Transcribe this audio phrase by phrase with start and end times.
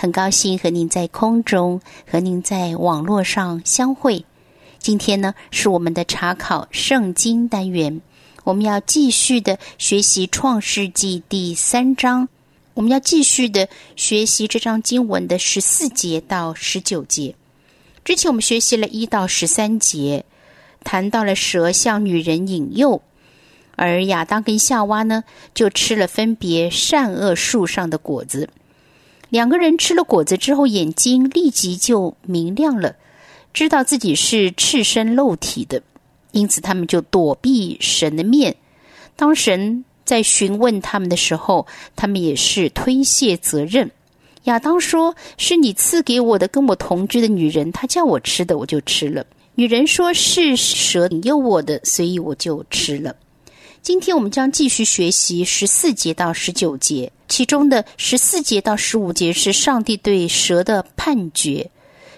[0.00, 1.78] 很高兴和您在空中
[2.10, 4.24] 和您在网络上相会。
[4.78, 8.00] 今天呢是我们的查考圣经单元，
[8.44, 12.30] 我们要继续的学习创世纪第三章，
[12.72, 17.34] 我们要继续的学习这章经文的十四节到十九节。
[18.02, 20.24] 之前我们学习了一到十三节，
[20.82, 23.02] 谈到了蛇向女人引诱。
[23.76, 28.48] 而亚当跟夏娃呢，就吃了分别善恶树上的果子。
[29.30, 32.96] 两个人吃了果子之后，眼睛立即就明亮了，
[33.54, 35.82] 知道自己是赤身露体的，
[36.32, 38.56] 因此他们就躲避神的面。
[39.16, 43.90] 当神在询问他们的时候，他们也是推卸责任。
[44.44, 53.14] 亚当说：“是你赐给我的，跟我同居的女人，她叫我吃的，我就吃了。”女人说：“是蛇引诱我的，所以我就吃了。”
[53.82, 61.70] 今天我们将继续学习十四节到十九节，其中的十四节到十五节是上帝对蛇的判决，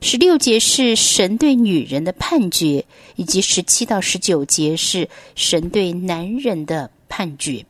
[0.00, 2.86] 十六节是神对女人的判决，
[3.16, 7.66] 以及十七到十九节是神对男人的判决。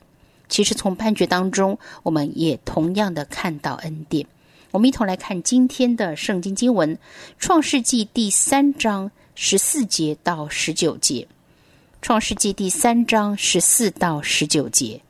[0.48, 4.24] 其实从判决当中，我们也同样的看到恩典。
[4.70, 6.94] 我们一同来看今天的圣经经文，
[7.40, 11.26] 《创世纪》第三章十四节到十九节。
[12.02, 15.02] 创世纪第三章十四到十九节，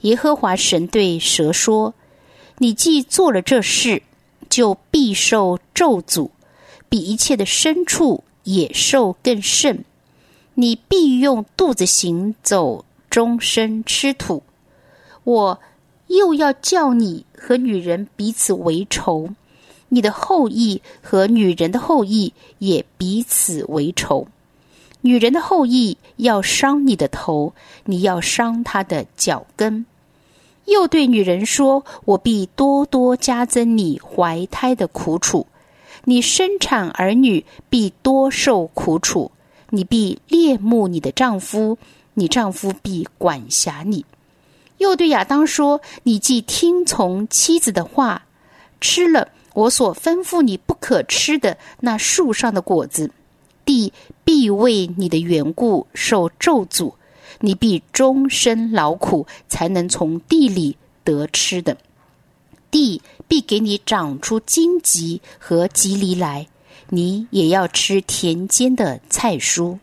[0.00, 1.94] 耶和华神对蛇说
[2.58, 4.02] ：“你既做了这事，
[4.50, 6.30] 就必受咒诅，
[6.88, 9.84] 比一切的牲畜、野兽更甚。
[10.54, 14.42] 你必用肚子行走，终身吃土。
[15.22, 15.60] 我
[16.08, 19.30] 又要叫你和女人彼此为仇，
[19.88, 24.26] 你的后裔和女人的后裔也彼此为仇。”
[25.00, 27.54] 女人的后裔要伤你的头，
[27.84, 29.86] 你要伤她的脚跟。
[30.64, 35.46] 又对女人说：“我必多多加增你怀胎的苦楚，
[36.04, 39.30] 你生产儿女必多受苦楚。
[39.70, 41.78] 你必恋慕你的丈夫，
[42.14, 44.04] 你丈夫必管辖你。”
[44.78, 48.26] 又对亚当说：“你既听从妻子的话，
[48.80, 53.10] 吃了我所吩咐你不可吃的那树上的果子。”
[53.68, 53.92] 地
[54.24, 56.94] 必为你的缘故受咒诅，
[57.40, 61.76] 你必终身劳苦，才能从地里得吃的。
[62.70, 66.46] 地必给你长出荆棘和棘藜来，
[66.88, 69.78] 你也要吃田间的菜蔬。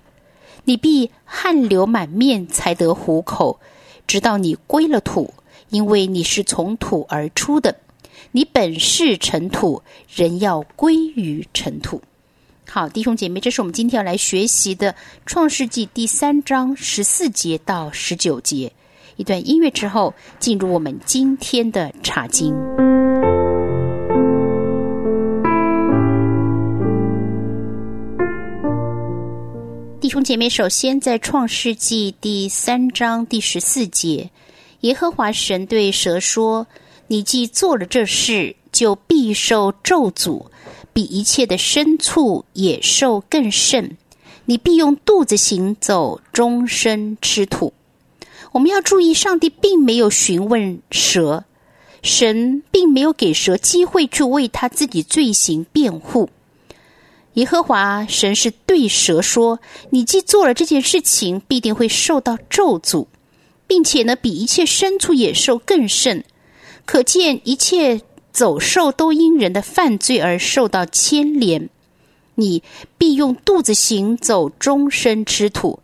[0.63, 3.59] 你必汗流满面才得糊口，
[4.07, 5.31] 直到你归了土，
[5.69, 7.75] 因为你是从土而出的。
[8.31, 12.01] 你本是尘土，人要归于尘土。
[12.67, 14.91] 好，弟兄姐妹，这是我们今天要来学习的
[15.25, 18.71] 《创世纪》第三章十四节到十九节。
[19.15, 22.53] 一段音乐之后，进入我们今天的查经。
[30.01, 34.29] 弟兄姐妹，首先在《创世纪》第三章第十四节，
[34.81, 36.67] 耶和华神对蛇说
[37.07, 40.47] ：“你既做了这事，就必受咒诅。”
[40.95, 43.97] 比一切的牲畜、野兽更甚，
[44.45, 47.73] 你必用肚子行走，终身吃土。
[48.53, 51.43] 我们要注意，上帝并没有询问蛇，
[52.01, 56.29] 神并没有给蛇机会去为他自己罪行辩护。
[57.33, 59.59] 耶和华神是对蛇说
[59.91, 63.07] ：“你既做了这件事情，必定会受到咒诅，
[63.67, 66.23] 并且呢，比一切牲畜、野兽更甚。
[66.85, 67.99] 可见一切。”
[68.35, 71.69] 走兽都因人的犯罪而受到牵连，
[72.35, 72.61] 你
[72.97, 75.79] 必用肚子行走，终身吃土。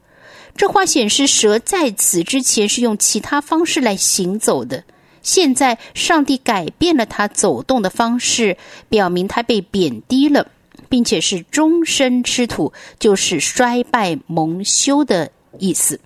[0.57, 4.83] 这话显示蛇在此之前是用其他方式来行走的，
[5.23, 8.57] 现在上帝改变了它走动的方式，
[8.89, 10.51] 表明它被贬低了，
[10.89, 16.01] 并且是终身吃土，就是衰败蒙羞的意思。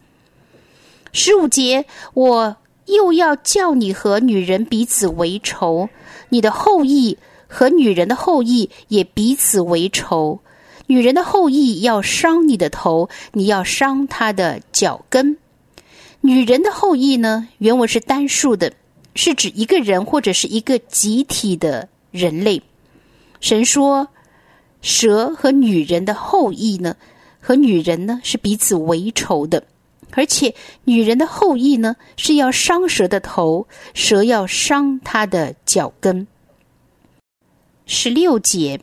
[1.12, 2.56] 十五节，我
[2.86, 5.90] 又要叫你和女人彼此为仇。
[6.36, 7.18] 你的后裔
[7.48, 10.42] 和女人的后裔也彼此为仇，
[10.86, 15.38] 女人的后裔要伤你的头，你要伤她的脚跟。
[16.20, 17.48] 女人的后裔呢？
[17.60, 18.74] 原文是单数的，
[19.14, 22.62] 是指一个人或者是一个集体的人类。
[23.40, 24.06] 神说，
[24.82, 26.98] 蛇和女人的后裔呢，
[27.40, 29.64] 和女人呢是彼此为仇的，
[30.16, 36.26] 而且女人的后裔呢是要伤蛇的头，蛇要伤她的脚跟。
[37.86, 38.80] 十六节，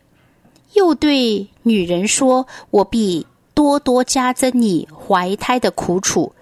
[0.74, 6.32] 又对女人说：“我必多多加增你怀胎的苦楚，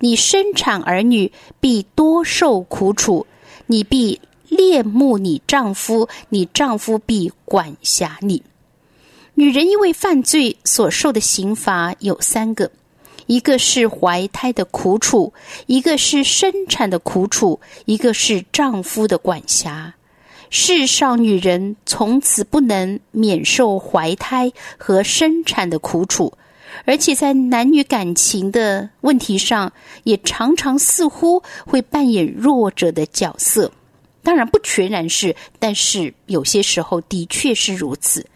[0.00, 3.26] 你生产儿女必多受苦楚，
[3.66, 4.20] 你必。”
[4.50, 8.42] 恋慕你丈夫，你丈夫必管辖你。
[9.34, 12.68] 女人因为犯罪所受的刑罚有三个：
[13.30, 15.32] 一个是怀胎的苦楚，
[15.66, 19.94] 一个是生产的苦楚，一个是丈夫的管辖。
[20.50, 26.32] 世上女人从此不能免受怀胎和生产的苦楚，
[26.84, 29.72] 而且在男女感情的问题上，
[30.02, 33.70] 也常常似乎会扮演弱者的角色。
[34.24, 38.26] 当然不全然是，但是有些时候的确是如此。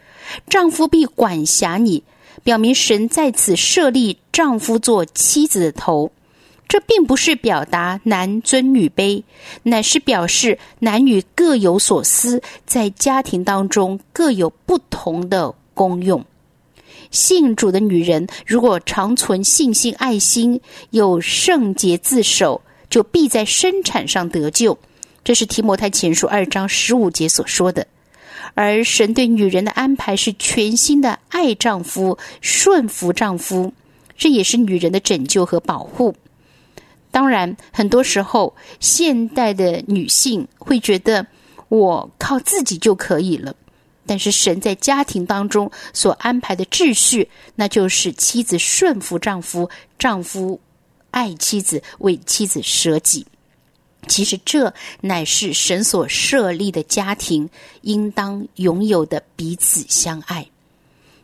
[0.49, 2.05] 丈夫必管辖你，
[2.43, 6.11] 表明神在此设立丈夫做妻子的头。
[6.67, 9.23] 这并不是表达男尊女卑，
[9.63, 16.25] 乃是表示男女各有所思，在家庭当中各有不同的功用。
[17.11, 20.61] 信主的女人如果常存信心、爱心，
[20.91, 22.61] 有圣洁自守，
[22.91, 24.77] 就必在生产上得救。
[25.23, 27.87] 这是提摩太前书二章十五节所说的，
[28.55, 33.73] 而神对女人的安排是全心的爱丈夫、顺服丈夫，
[34.17, 36.15] 这也是女人的拯救和保护。
[37.11, 41.27] 当然，很多时候现代的女性会觉得
[41.69, 43.55] 我靠自己就可以了，
[44.06, 50.61] 但是神在家庭当中所安排的秩序，那就是妻子顺服丈夫，丈夫
[51.11, 53.27] 爱妻子，为妻子舍己。
[54.05, 57.49] 其实，这乃是神所设立的家庭
[57.83, 60.49] 应当拥有的彼此相爱。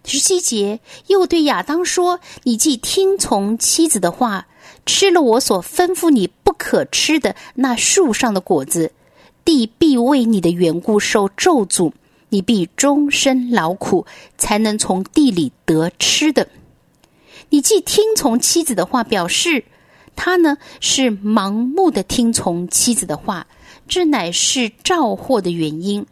[0.04, 4.48] 十七节又对亚当说：“你既听从妻子的话，
[4.86, 8.92] 吃了我所吩咐你不可吃的那树上的果子，
[9.44, 11.92] 地必为你的缘故受咒诅，
[12.30, 14.06] 你必终身劳苦，
[14.38, 16.48] 才能从地里得吃的。
[17.50, 19.64] 你既听从妻子的话，表示。”
[20.22, 23.46] 他呢是盲目的听从妻子的话，
[23.88, 26.04] 这乃是照祸的原因。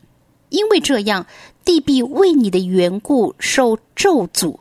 [0.49, 1.26] 因为这样，
[1.62, 4.60] 地必为你的缘故受咒诅。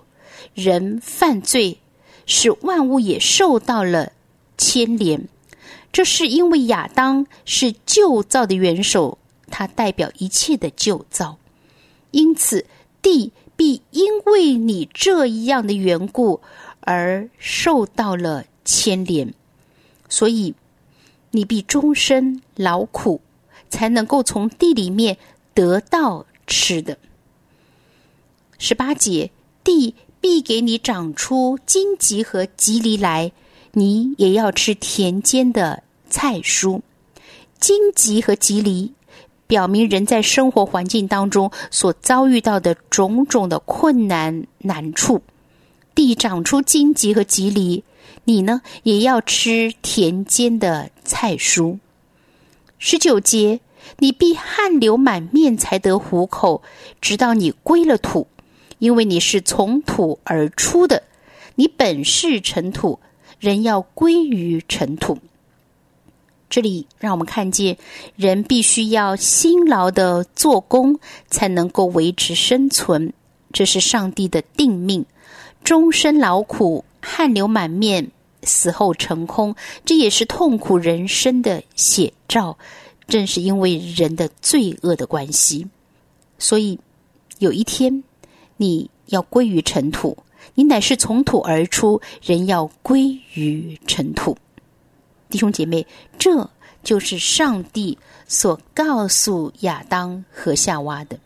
[0.53, 1.79] 人犯罪，
[2.25, 4.11] 使万物也受到了
[4.57, 5.29] 牵连。
[5.94, 9.17] 这是因为亚当是旧造的元首，
[9.49, 11.38] 他代表一切的旧造，
[12.11, 12.65] 因此
[13.01, 16.41] 地必因为你这一样的缘故
[16.81, 18.44] 而受到了。
[18.68, 19.34] 牵连，
[20.10, 20.54] 所以
[21.31, 23.22] 你必终身劳苦，
[23.69, 25.18] 才能够从地里面
[25.54, 26.98] 得到吃的。
[28.60, 29.31] 十八节，
[29.64, 33.31] 地必给你长出荆棘和棘藜来，
[33.72, 36.81] 你也要吃田间的菜蔬。
[37.60, 38.92] 荆棘和棘藜
[39.48, 45.22] 表明人在生活环境当中所遭遇到的种种的困难难处。
[45.97, 47.83] 地长出荆棘和棘藜。
[48.25, 51.80] 你呢，也要吃田间的菜蔬。
[52.77, 53.61] 十九节，
[53.97, 56.61] 你必汗流满面才得糊口，
[57.01, 58.27] 直到你归了土，
[58.77, 61.01] 因为你是从土而出的，
[61.56, 62.99] 你本是尘土，
[63.39, 65.18] 人要归于尘土。
[66.47, 67.75] 这里让我们看见，
[68.16, 73.11] 人必须要辛劳的做工，才能够维持生存，
[73.57, 75.04] 这是上帝的定命，
[75.64, 78.11] 终身劳苦，汗流满面。
[78.44, 82.56] 死后成空，这也是痛苦人生的写照。
[83.07, 85.68] 正是因为人的罪恶的关系，
[86.37, 86.80] 所以
[87.40, 88.04] 有一天
[88.57, 90.16] 你要归于尘土。
[90.54, 94.37] 你乃是从土而出，人要归于尘土。
[95.31, 95.87] 弟兄姐妹，
[96.19, 96.47] 这
[96.83, 97.97] 就是上帝
[98.28, 101.18] 所告诉亚当和夏娃的。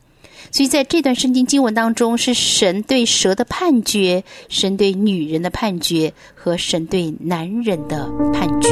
[0.50, 8.70] 所以，在这段圣经经文当中，是神对蛇的判决，神对女人的判决，和神对男人的判决。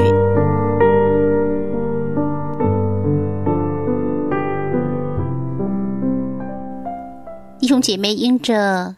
[7.59, 8.95] 弟兄姐妹，因着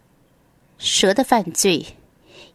[0.77, 1.85] 蛇的犯罪，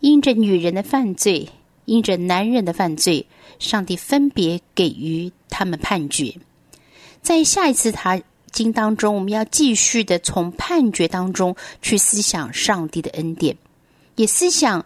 [0.00, 1.49] 因着女人的犯罪，
[1.85, 3.26] 因着男人的犯罪，
[3.58, 6.35] 上帝分别给予他们判决。
[7.23, 8.20] 在下一次他。
[8.56, 13.54] 经当中，我们要继续的从判决当中去思想上帝的恩典，
[14.14, 14.82] 也思想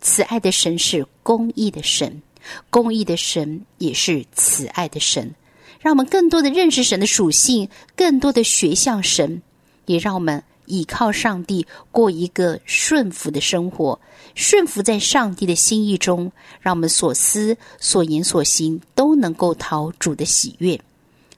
[0.00, 2.22] 慈爱的神是公义的神，
[2.70, 5.34] 公义的神也是慈爱的神，
[5.80, 9.42] 让我们更多的认识神的属性，更多的学像神，
[9.86, 13.98] 也让我们倚靠上帝，过一个顺服的生活，
[14.36, 20.80] 顺服在上帝的心意中，让我们所思、所言、所行都能够讨主的喜悦。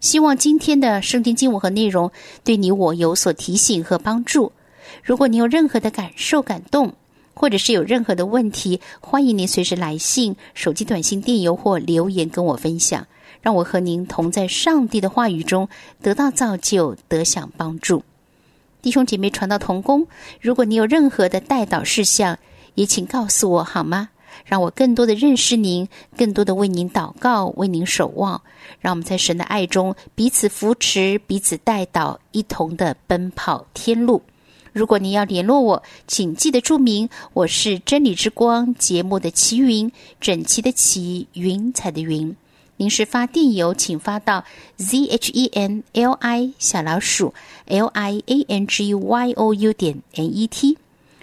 [0.02, 2.10] 希望今天的圣经经文和内容
[2.42, 4.50] 对你我有所提醒和帮助。
[5.04, 6.92] 如果你有任何的感受、感动，
[7.34, 13.06] 或者是有任何的问题，欢迎您随时来信、手机短信、电邮或留言跟我分享，
[13.42, 15.68] 让我和您同在上帝的话语中
[16.02, 18.02] 得到造就、得享帮助。
[18.82, 20.08] 弟兄姐妹，传道同工，
[20.40, 22.40] 如果你有任何的带导事项，
[22.74, 24.08] 也请告诉我好吗？
[24.44, 28.42] 让我更多的认识您，更多的为您祷告，为您守望。
[28.80, 34.22] 让我们在神的爱中彼此扶持，彼此带导，一同的奔跑天路。
[34.72, 42.34] 如果您要联络我，请记得注明我是真理之光节目的齐云，整齐的齐，云彩的云。
[42.78, 44.44] 您是发电邮，请发到
[44.78, 47.34] z h e n l i 小老鼠
[47.66, 50.78] l i a n g y o u 点 n e t。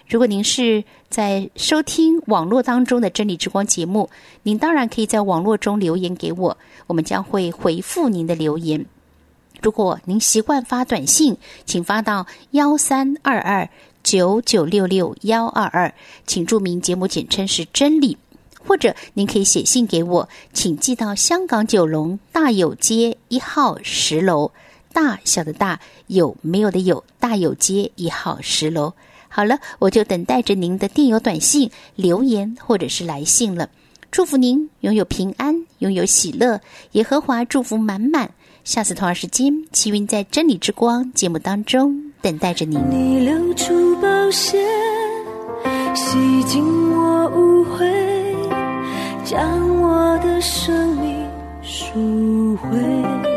[0.10, 4.10] 如果您是在收听网络当中的真理之光节目，
[4.42, 8.84] 您当然可以在网络中留言给我，我们将会回复您的留言。
[9.62, 13.70] 如果您习惯发短信，请发到幺三二二
[14.02, 15.94] 九九六六幺二二，
[16.26, 18.18] 请注明节目简称是真理。
[18.66, 24.52] 或者您可以写信给我，请寄到香港九龙大有街一号十楼，
[24.92, 28.94] 大小的大有没有的有大有街一号十楼。
[29.30, 33.70] 好了，我就等待着您的电邮、短信、留言或者是来信了。
[34.12, 36.60] 祝福您拥有平安，拥有喜乐，
[36.94, 38.32] 耶和华祝福满满。
[38.64, 42.80] 下次同样时间，齐云在真理之光节目当中等待着您。
[42.90, 44.58] 你流出宝血，
[45.96, 47.86] 洗净我污秽，
[49.24, 51.24] 将我的生命
[51.62, 53.29] 赎回。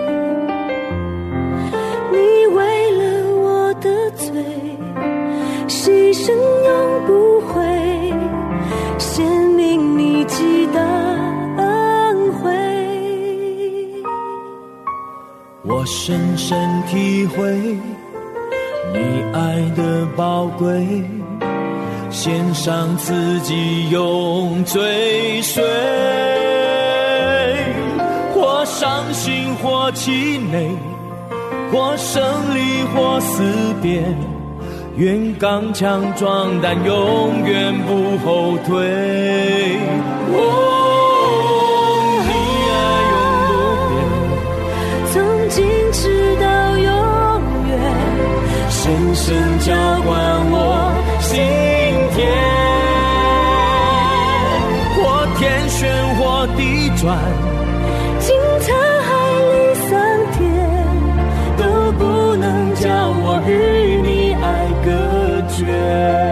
[16.04, 17.52] 深深体会
[18.92, 18.98] 你
[19.32, 20.84] 爱的宝贵，
[22.10, 25.62] 献上自己永追随，
[28.34, 30.76] 或伤心或气馁，
[31.70, 32.20] 或胜
[32.52, 33.44] 利或思
[33.80, 34.02] 辨，
[34.96, 39.78] 愿刚强壮胆，永远不后退。
[40.34, 40.71] 哦，
[48.92, 49.72] 深深浇
[50.02, 50.12] 灌
[50.50, 51.40] 我心
[52.12, 52.20] 田，
[55.00, 55.02] 或
[55.38, 55.80] 天旋
[56.16, 56.20] 或
[56.58, 56.60] 地
[57.00, 57.16] 转，
[58.20, 58.68] 经沧
[59.08, 59.10] 海
[59.48, 59.56] 里
[59.88, 59.90] 桑
[60.34, 60.36] 田，
[61.56, 62.44] 都不能
[62.74, 62.84] 叫
[63.24, 63.50] 我与
[64.02, 64.46] 你爱
[64.84, 64.86] 隔
[65.56, 66.31] 绝。